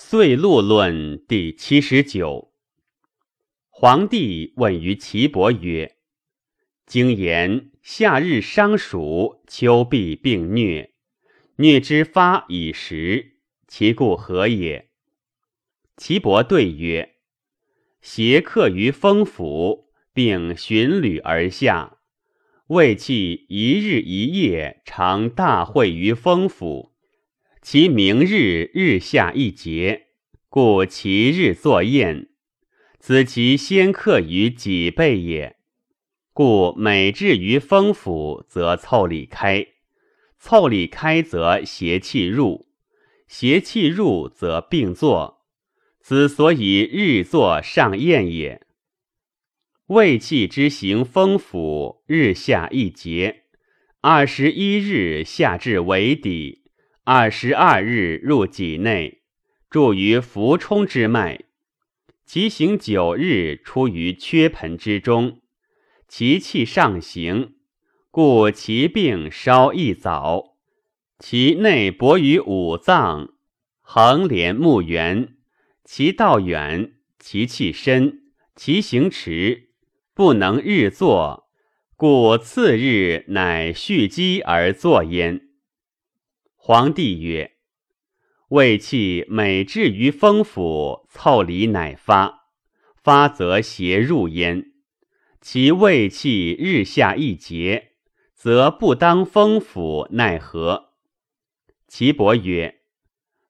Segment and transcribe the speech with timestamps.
[0.00, 2.52] 岁禄论第七十九。
[3.68, 5.96] 皇帝问于岐伯曰
[6.86, 10.90] ：“经言夏日伤暑，秋必病疟，
[11.56, 14.88] 疟之发以时，其故何也？”
[15.98, 17.16] 岐伯对曰
[18.00, 21.98] ：“邪客于风府，并循旅而下，
[22.68, 26.94] 卫气一日一夜，常大会于风府。”
[27.60, 30.06] 其明日日下一节，
[30.48, 32.28] 故其日作宴。
[33.00, 35.56] 此其先克于己背也。
[36.32, 39.66] 故每至于风府，则凑里开；
[40.38, 42.68] 凑里开，则邪气入；
[43.26, 45.44] 邪气入，则病作。
[46.00, 48.62] 此所以日作上宴也。
[49.88, 53.42] 胃气之行风府，日下一节，
[54.00, 56.67] 二十一日下至尾底。
[57.10, 59.22] 二十二日入己内，
[59.70, 61.46] 注于浮冲之脉；
[62.26, 65.40] 其行九日出于缺盆之中，
[66.06, 67.54] 其气上行，
[68.10, 70.58] 故其病稍易早。
[71.18, 73.30] 其内薄于五脏，
[73.80, 75.34] 横连目圆，
[75.86, 78.20] 其道远，其气深，
[78.54, 79.70] 其行迟，
[80.12, 81.48] 不能日作，
[81.96, 85.47] 故次日乃蓄积而作焉。
[86.68, 87.52] 皇帝曰
[88.52, 92.50] ：“胃气每至于风府，凑里乃发，
[92.94, 94.72] 发则邪入焉。
[95.40, 97.92] 其胃气日下一节，
[98.34, 100.92] 则不当风府，奈何？”
[101.88, 102.82] 岐伯曰：“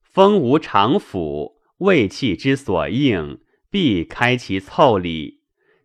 [0.00, 5.40] 风无常府，胃气之所应，必开其凑里；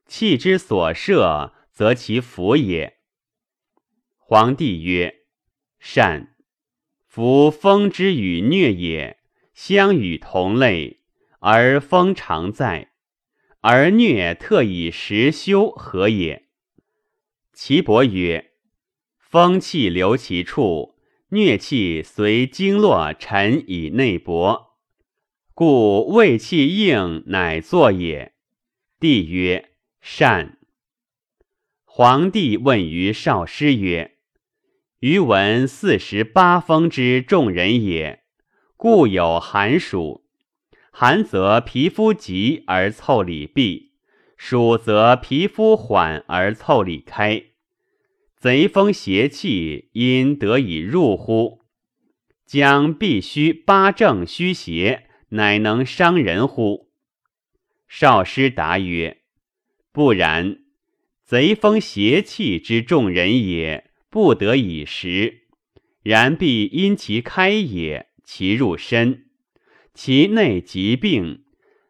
[0.05, 2.99] 气之所摄，则其府也。”
[4.21, 5.25] 皇帝曰
[5.81, 6.29] ：“善。”
[7.15, 9.19] 夫风之与疟也，
[9.53, 11.01] 相与同类，
[11.41, 12.93] 而风常在，
[13.61, 16.47] 而疟特以时休，何也？
[17.53, 18.53] 岐伯曰：
[19.19, 20.95] 风气留其处，
[21.29, 24.79] 疟气随经络沉以内薄，
[25.53, 28.33] 故胃气硬，乃作也。
[28.99, 30.57] 帝曰：善。
[31.85, 34.12] 皇帝问于少师曰。
[35.03, 38.23] 余闻四十八风之众人也，
[38.77, 40.23] 故有寒暑。
[40.93, 43.91] 寒则皮肤急而凑里闭，
[44.37, 47.43] 暑则皮肤缓而凑里开。
[48.37, 51.65] 贼风邪气因得以入乎？
[52.45, 56.87] 将必须八正虚邪，乃能伤人乎？
[57.89, 59.17] 少师答曰：
[59.91, 60.59] 不然。
[61.25, 63.89] 贼风邪气之众人也。
[64.13, 65.47] 不得已食，
[66.03, 69.25] 然必因其开也，其入身，
[69.95, 71.45] 其内疾病，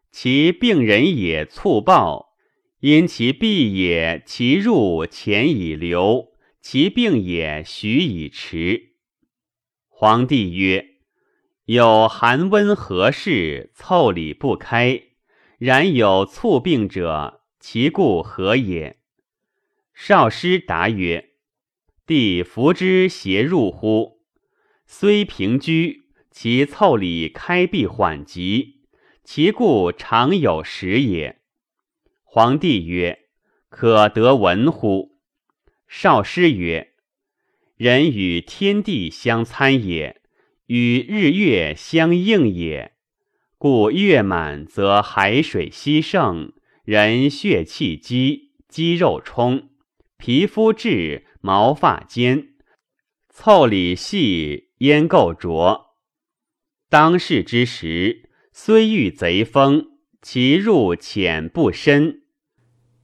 [0.09, 2.33] 其病人也猝暴，
[2.79, 8.93] 因其闭也，其入浅以流，其病也许以迟。
[9.89, 10.91] 皇帝曰：
[11.65, 15.01] 有寒温合适，凑理不开，
[15.57, 18.95] 然有猝病者，其故何也？
[19.93, 21.32] 少师答曰。
[22.05, 24.19] 帝服之邪入乎？
[24.85, 28.81] 虽平居，其凑里开闭缓急，
[29.23, 31.39] 其故常有时也。
[32.25, 33.29] 皇帝曰
[33.69, 35.21] ：“可得闻乎？”
[35.87, 36.91] 少师曰
[37.77, 40.21] ：“人与天地相参也，
[40.65, 42.95] 与日月相应也。
[43.57, 46.51] 故月满则海水稀盛，
[46.83, 49.69] 人血气积，肌肉充，
[50.17, 52.53] 皮肤质。”毛发尖，
[53.27, 55.97] 凑里细，烟垢浊。
[56.89, 59.87] 当世之时，虽遇贼风，
[60.21, 62.21] 其入浅不深；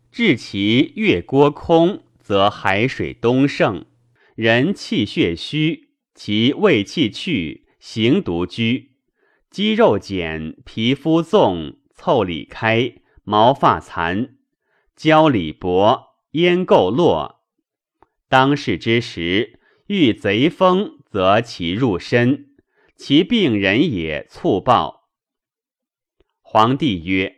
[0.09, 3.85] 至其月郭空，则海水东盛，
[4.35, 8.91] 人气血虚，其胃气去，行独居，
[9.51, 12.93] 肌肉减，皮肤纵，凑里开，
[13.25, 14.37] 毛发残，
[14.95, 17.38] 焦里薄，烟垢落。
[18.29, 22.51] 当世之时，遇贼风，则其入身，
[22.95, 25.09] 其病人也猝暴。
[26.41, 27.37] 皇帝曰：“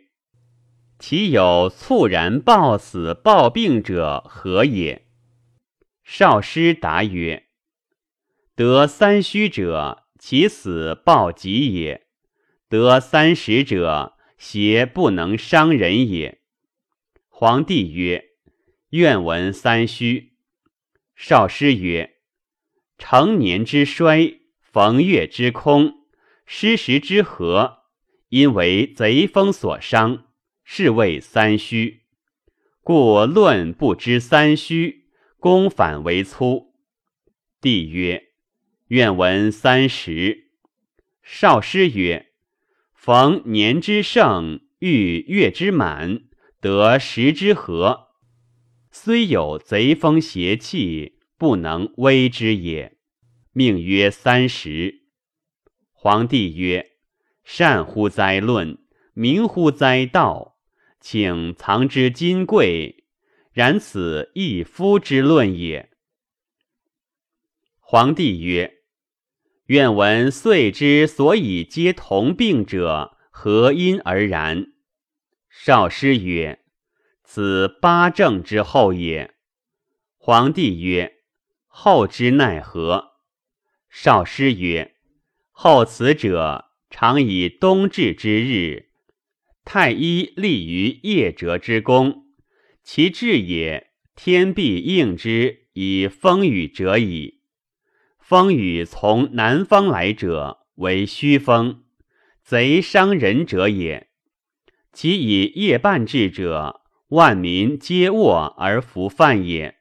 [1.00, 5.06] 其有猝然暴死、暴病者何也？”
[6.04, 7.46] 少师答曰
[8.54, 12.02] ：“得三虚者，其死暴疾也；
[12.68, 16.42] 得三十者，邪不能伤人也。”
[17.30, 18.26] 皇帝曰
[18.90, 20.31] ：“愿闻三虚。”
[21.24, 22.16] 少师曰
[22.98, 25.94] ：“成年之衰，逢月之空，
[26.46, 27.84] 失时之和，
[28.30, 30.24] 因为贼风所伤，
[30.64, 32.02] 是谓三虚。
[32.82, 35.04] 故论不知三虚，
[35.38, 36.74] 公反为粗。
[37.60, 38.24] 帝曰：
[38.88, 40.50] 愿闻三十。
[41.22, 42.32] 少师曰：
[42.92, 46.24] 逢年之盛，遇月之满，
[46.60, 48.08] 得时之和，
[48.94, 52.98] 虽有贼风邪气，不能威之也。
[53.52, 55.06] 命曰三十。
[55.92, 56.90] 皇帝曰：
[57.42, 58.78] 善乎哉论，
[59.14, 60.58] 明乎哉道，
[61.00, 63.06] 请藏之金贵。
[63.52, 65.90] 然此一夫之论也。
[67.78, 68.74] 皇帝曰：
[69.66, 74.66] 愿闻岁之所以皆同病者，何因而然？
[75.48, 76.61] 少师曰：
[77.34, 79.32] 此八正之后也。
[80.18, 81.14] 皇帝曰：
[81.66, 83.12] 后之奈何？
[83.88, 84.96] 少师曰：
[85.50, 88.90] 后此者，常以冬至之日，
[89.64, 92.26] 太医立于夜折之宫，
[92.82, 97.40] 其至也，天必应之以风雨者矣。
[98.18, 101.82] 风雨从南方来者，为虚风，
[102.42, 104.10] 贼伤人者也。
[104.92, 106.81] 其以夜半至者，
[107.12, 109.76] 万民皆卧而服饭也。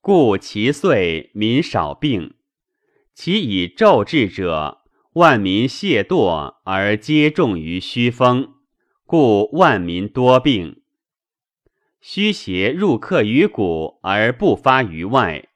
[0.00, 2.34] 故其岁民少病。
[3.14, 4.78] 其以昼至者，
[5.12, 8.54] 万民懈惰而皆重于虚风，
[9.06, 10.82] 故万民多病。
[12.00, 15.46] 虚邪入克于骨而不发于外，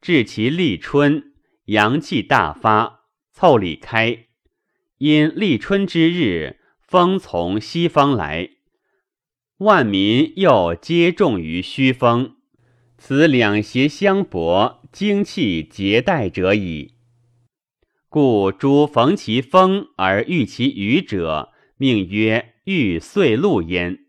[0.00, 3.00] 至其立春，阳气大发，
[3.32, 4.26] 凑里开。
[4.98, 8.50] 因立春之日，风从西方来，
[9.58, 12.36] 万民又皆重于虚风，
[12.98, 16.96] 此两邪相搏，精气结带者矣。
[18.10, 24.00] 故诸逢其风而遇其雨者，命曰遇岁露焉。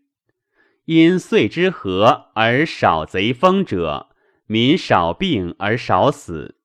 [0.84, 4.10] 因岁之和而少贼风者，
[4.46, 6.56] 民少病而少死。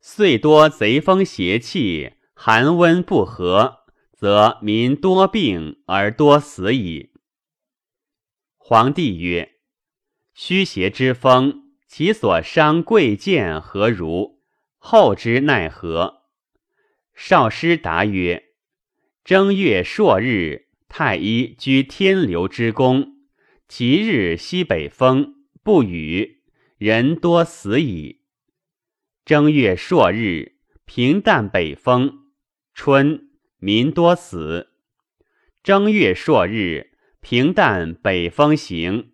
[0.00, 3.78] 岁多贼风邪气，寒温不和，
[4.12, 7.10] 则民多病而多死矣。
[8.68, 9.60] 皇帝曰：
[10.34, 14.40] 虚邪之风，其所伤贵贱何如？
[14.76, 16.24] 后之奈何？
[17.14, 18.46] 少师答曰
[19.22, 23.28] ：“正月朔日，太医居天流之宫，
[23.68, 26.42] 其日西北风，不雨，
[26.76, 28.22] 人多死矣。
[29.24, 32.32] 正月朔日，平淡北风，
[32.74, 33.28] 春，
[33.58, 34.70] 民多死。
[35.62, 36.95] 正月朔日，
[37.28, 39.10] 平淡北风行，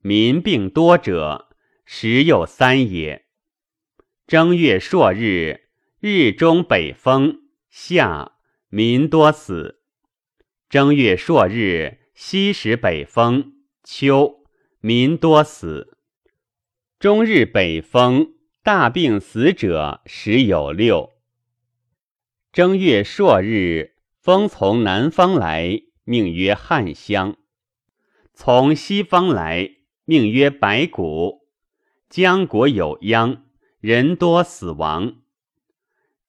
[0.00, 1.48] 民病多者，
[1.84, 3.26] 时有三也。
[4.26, 5.68] 正月朔日，
[6.00, 8.32] 日中北风。”夏
[8.68, 9.80] 民多死。
[10.68, 13.52] 正月朔日，西时北风。
[13.84, 14.44] 秋
[14.80, 15.96] 民多死。
[16.98, 18.32] 终日北风，
[18.64, 21.12] 大病死者十有六。
[22.52, 27.36] 正月朔日，风从南方来，命曰汉乡；
[28.34, 29.70] 从西方来，
[30.04, 31.42] 命曰白骨。
[32.08, 33.44] 江国有殃，
[33.78, 35.22] 人多死亡。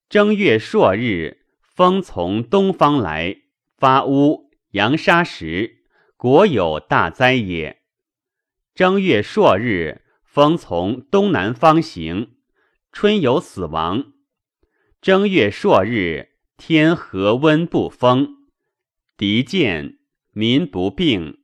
[0.09, 3.37] 正月朔日，风从东方来，
[3.77, 5.83] 发乌扬沙石，
[6.17, 7.81] 国有大灾也。
[8.75, 12.35] 正月朔日，风从东南方行，
[12.91, 14.13] 春有死亡。
[15.01, 18.47] 正月朔日，天和温不风，
[19.17, 19.99] 敌见
[20.31, 21.42] 民不病；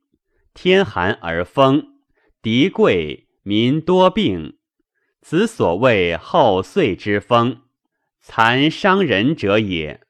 [0.62, 2.02] 天寒而风，
[2.42, 4.58] 敌贵民多病。
[5.22, 7.62] 此所谓后岁之风。
[8.20, 10.02] 残伤人者也。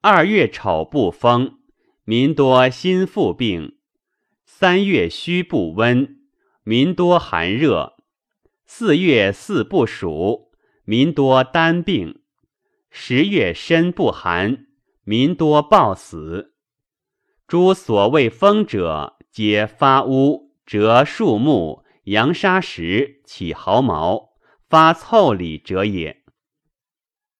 [0.00, 1.60] 二月丑不风，
[2.02, 3.76] 民多心腹病；
[4.44, 6.18] 三月虚不温，
[6.64, 7.94] 民多寒热；
[8.66, 10.50] 四月巳不暑，
[10.82, 12.22] 民多单病；
[12.90, 14.66] 十月申不寒，
[15.04, 16.54] 民多暴死。
[17.46, 24.28] 诸所谓风者，皆发乌、折树木、扬沙石、起毫毛、
[24.68, 26.22] 发凑里者也。